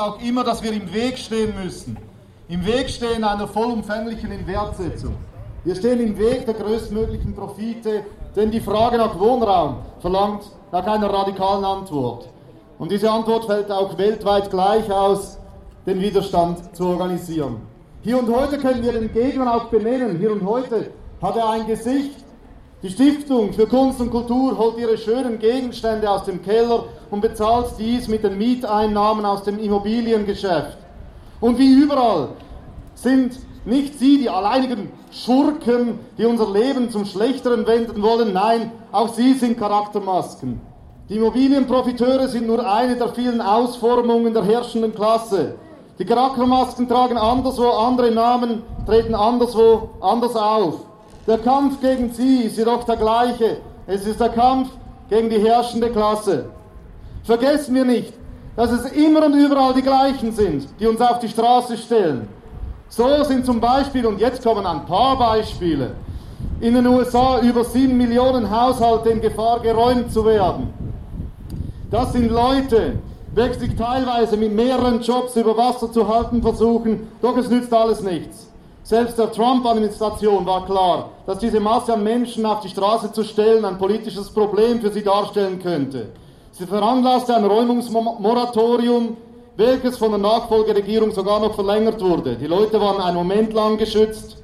[0.00, 1.96] auch immer, dass wir im Weg stehen müssen.
[2.48, 5.14] Im Weg stehen einer vollumfänglichen Inwertsetzung.
[5.64, 11.12] Wir stehen im Weg der größtmöglichen Profite, denn die Frage nach Wohnraum verlangt nach einer
[11.12, 12.28] radikalen Antwort.
[12.78, 15.38] Und diese Antwort fällt auch weltweit gleich aus,
[15.86, 17.56] den Widerstand zu organisieren.
[18.02, 20.18] Hier und heute können wir den Gegner auch benennen.
[20.18, 20.90] Hier und heute
[21.20, 22.24] hat er ein Gesicht.
[22.82, 27.74] Die Stiftung für Kunst und Kultur holt ihre schönen Gegenstände aus dem Keller und bezahlt
[27.78, 30.78] dies mit den Mieteinnahmen aus dem Immobiliengeschäft.
[31.40, 32.28] Und wie überall
[32.94, 38.32] sind nicht sie die alleinigen Schurken, die unser Leben zum Schlechteren wenden wollen.
[38.32, 40.60] Nein, auch sie sind Charaktermasken.
[41.08, 45.56] Die Immobilienprofiteure sind nur eine der vielen Ausformungen der herrschenden Klasse.
[45.98, 50.76] Die Charaktermasken tragen anderswo andere Namen, treten anderswo anders auf.
[51.26, 53.58] Der Kampf gegen sie ist jedoch der gleiche.
[53.86, 54.70] Es ist der Kampf
[55.10, 56.46] gegen die herrschende Klasse.
[57.24, 58.14] Vergessen wir nicht,
[58.56, 62.28] dass es immer und überall die gleichen sind, die uns auf die Straße stellen.
[62.88, 65.92] So sind zum Beispiel, und jetzt kommen ein paar Beispiele,
[66.60, 70.74] in den USA über 7 Millionen Haushalte in Gefahr geräumt zu werden.
[71.90, 72.98] Das sind Leute,
[73.34, 78.02] welche sich teilweise mit mehreren Jobs über Wasser zu halten versuchen, doch es nützt alles
[78.02, 78.48] nichts.
[78.82, 83.64] Selbst der Trump-Administration war klar, dass diese Masse an Menschen auf die Straße zu stellen
[83.64, 86.08] ein politisches Problem für sie darstellen könnte.
[86.60, 89.16] Sie veranlasste ein Räumungsmoratorium,
[89.56, 92.36] welches von der Nachfolgeregierung sogar noch verlängert wurde.
[92.36, 94.36] Die Leute waren einen Moment lang geschützt.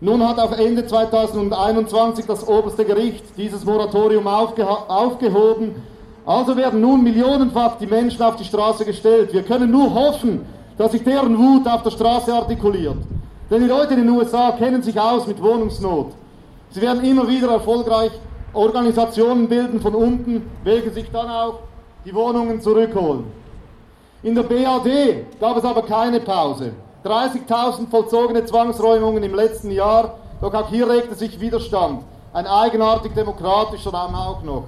[0.00, 5.74] Nun hat auf Ende 2021 das oberste Gericht dieses Moratorium aufgehoben
[6.24, 9.34] also werden nun millionenfach die Menschen auf die Straße gestellt.
[9.34, 10.46] Wir können nur hoffen,
[10.78, 12.96] dass sich deren Wut auf der Straße artikuliert.
[13.50, 16.12] Denn die Leute in den USA kennen sich aus mit Wohnungsnot.
[16.70, 18.12] Sie werden immer wieder erfolgreich
[18.52, 21.60] Organisationen bilden von unten, welche sich dann auch
[22.04, 23.24] die Wohnungen zurückholen.
[24.22, 26.72] In der BAD gab es aber keine Pause.
[27.04, 32.02] 30.000 vollzogene Zwangsräumungen im letzten Jahr, doch auch hier regte sich Widerstand.
[32.32, 34.64] Ein eigenartig demokratischer Raum auch noch.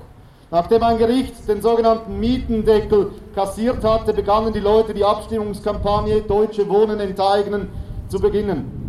[0.51, 7.01] Nachdem ein Gericht den sogenannten Mietendeckel kassiert hatte, begannen die Leute die Abstimmungskampagne Deutsche Wohnen
[7.01, 7.69] enteignen
[8.09, 8.82] zu beginnen.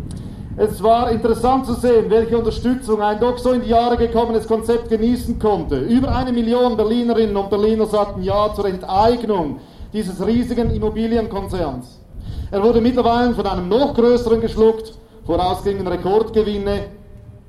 [0.56, 4.88] Es war interessant zu sehen, welche Unterstützung ein doch so in die Jahre gekommenes Konzept
[4.88, 5.80] genießen konnte.
[5.80, 9.58] Über eine Million Berlinerinnen und Berliner sagten Ja zur Enteignung
[9.92, 12.00] dieses riesigen Immobilienkonzerns.
[12.52, 14.94] Er wurde mittlerweile von einem noch größeren geschluckt,
[15.26, 16.84] voraus gingen Rekordgewinne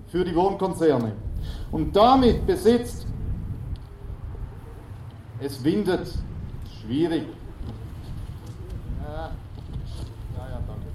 [0.07, 1.11] für die Wohnkonzerne.
[1.71, 3.05] Und damit besitzt
[5.39, 6.07] es windet.
[6.81, 7.23] Schwierig.
[9.03, 9.31] Ja,
[10.37, 10.85] ja, danke.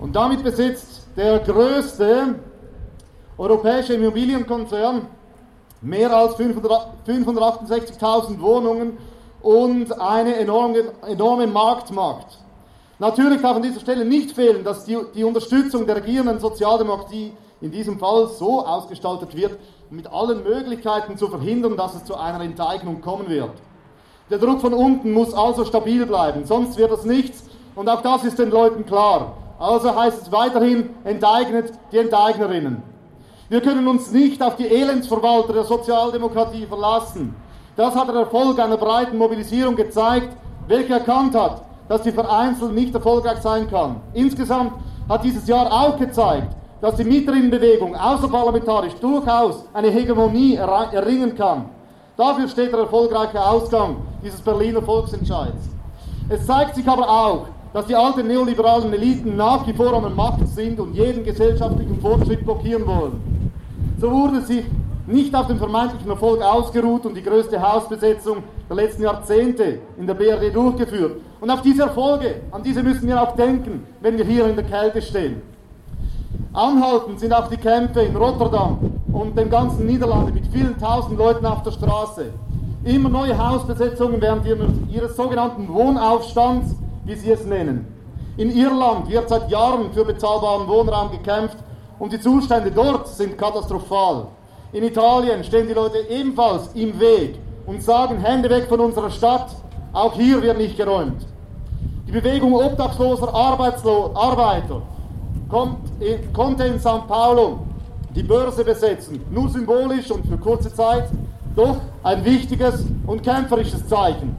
[0.00, 2.36] Und damit besitzt der größte
[3.36, 5.06] europäische Immobilienkonzern
[5.82, 8.98] mehr als 568.000 Wohnungen
[9.42, 12.38] und eine enorme, enorme Marktmacht.
[12.98, 17.70] Natürlich darf an dieser Stelle nicht fehlen, dass die, die Unterstützung der regierenden Sozialdemokratie in
[17.70, 19.58] diesem Fall so ausgestaltet wird,
[19.90, 23.52] mit allen Möglichkeiten zu verhindern, dass es zu einer Enteignung kommen wird.
[24.30, 27.44] Der Druck von unten muss also stabil bleiben, sonst wird es nichts
[27.74, 29.34] und auch das ist den Leuten klar.
[29.60, 32.82] Also heißt es weiterhin, enteignet die Enteignerinnen.
[33.50, 37.36] Wir können uns nicht auf die Elendsverwalter der Sozialdemokratie verlassen.
[37.76, 40.34] Das hat der Erfolg einer breiten Mobilisierung gezeigt,
[40.66, 44.00] welche erkannt hat, dass die vereinzelt nicht erfolgreich sein kann.
[44.14, 44.72] Insgesamt
[45.10, 51.66] hat dieses Jahr auch gezeigt, dass die Mieterinnenbewegung außerparlamentarisch durchaus eine Hegemonie erringen kann.
[52.16, 55.68] Dafür steht der erfolgreiche Ausgang dieses Berliner Volksentscheids.
[56.30, 60.10] Es zeigt sich aber auch, dass die alten neoliberalen Eliten nach wie vor an der
[60.10, 63.20] Macht sind und jeden gesellschaftlichen Fortschritt blockieren wollen.
[64.00, 64.64] So wurde sich
[65.06, 68.38] nicht auf den vermeintlichen Erfolg ausgeruht und die größte Hausbesetzung
[68.68, 71.16] der letzten Jahrzehnte in der BRD durchgeführt.
[71.40, 74.64] Und auf diese Erfolge, an diese müssen wir auch denken, wenn wir hier in der
[74.64, 75.42] Kälte stehen.
[76.52, 78.78] Anhaltend sind auch die Kämpfe in Rotterdam
[79.12, 82.26] und den ganzen Niederlanden mit vielen tausend Leuten auf der Straße.
[82.84, 84.46] Immer neue Hausbesetzungen während
[84.90, 87.86] ihres sogenannten Wohnaufstands, wie sie es nennen.
[88.36, 91.58] In Irland wird seit Jahren für bezahlbaren Wohnraum gekämpft
[91.98, 94.28] und die Zustände dort sind katastrophal.
[94.72, 99.50] In Italien stehen die Leute ebenfalls im Weg und sagen Hände weg von unserer Stadt,
[99.92, 101.26] auch hier wird nicht geräumt.
[102.06, 104.82] Die Bewegung obdachloser Arbeitslo Arbeiter
[106.00, 107.06] in, konnte in St.
[107.08, 107.60] Paulo
[108.14, 109.20] die Börse besetzen.
[109.30, 111.08] Nur symbolisch und für kurze Zeit,
[111.54, 114.36] doch ein wichtiges und kämpferisches Zeichen.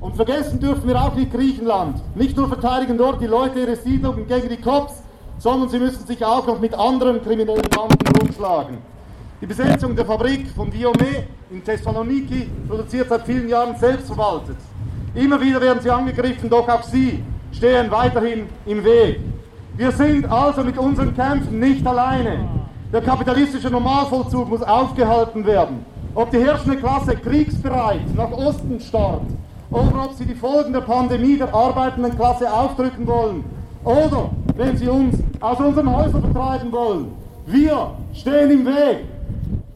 [0.00, 2.00] Und vergessen dürfen wir auch nicht Griechenland.
[2.14, 5.02] Nicht nur verteidigen dort die Leute ihre Siedlungen gegen die Cops,
[5.38, 8.78] sondern sie müssen sich auch noch mit anderen kriminellen Banden rumschlagen.
[9.42, 14.56] Die Besetzung der Fabrik von Diome in Thessaloniki produziert seit vielen Jahren selbstverwaltet.
[15.14, 19.20] Immer wieder werden sie angegriffen, doch auch sie stehen weiterhin im Weg.
[19.76, 22.48] Wir sind also mit unseren Kämpfen nicht alleine.
[22.92, 25.84] Der kapitalistische Normalvollzug muss aufgehalten werden.
[26.14, 29.26] Ob die herrschende Klasse kriegsbereit nach Osten starrt
[29.70, 33.44] oder ob sie die Folgen der Pandemie der arbeitenden Klasse aufdrücken wollen
[33.84, 37.12] oder wenn sie uns aus unseren Häusern vertreiben wollen.
[37.46, 39.04] Wir stehen im Weg